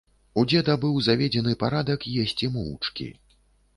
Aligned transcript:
У 0.41 0.43
дзеда 0.53 0.77
быў 0.85 0.95
заведзены 1.09 1.53
парадак 1.65 2.09
есці 2.25 2.51
моўчкі. 2.59 3.11